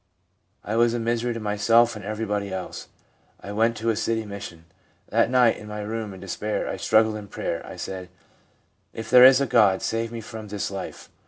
[0.63, 2.87] I was a misery to myself and everybody else.
[3.39, 4.65] I went to a city mission.
[5.09, 7.63] That night, in my room, in despair, I struggled in prayer.
[7.63, 8.09] I said,
[8.93, 11.09] "If there is a God, save me from this life